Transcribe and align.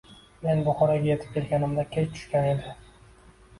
Men 0.45 0.63
Buxoroga 0.67 1.07
yetib 1.09 1.37
kelganimda 1.37 1.87
kech 1.93 2.11
tushgan 2.17 2.51
edi. 2.57 2.75